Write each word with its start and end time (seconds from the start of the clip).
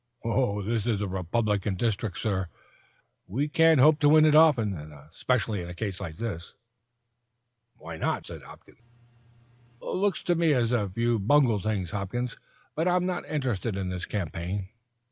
"Oh, 0.25 0.63
this 0.63 0.87
is 0.87 0.99
a 0.99 1.05
Republican 1.07 1.75
district, 1.75 2.17
sir. 2.17 2.47
We 3.27 3.47
can't 3.47 3.79
hope 3.79 3.99
to 3.99 4.09
win 4.09 4.25
it 4.25 4.33
often, 4.33 4.73
and 4.75 4.91
especially 4.91 5.61
in 5.61 5.69
a 5.69 5.75
case 5.75 5.99
like 6.01 6.17
this." 6.17 6.55
"Why 7.75 7.97
not?" 7.97 8.27
"Looks 9.79 10.23
to 10.23 10.33
me 10.33 10.53
as 10.55 10.71
if 10.71 10.97
you'd 10.97 11.27
bungled 11.27 11.61
things, 11.61 11.91
Hopkins. 11.91 12.35
But 12.73 12.87
I'm 12.87 13.05
not 13.05 13.29
interested 13.29 13.77
in 13.77 13.89
this 13.89 14.05
campaign. 14.07 14.69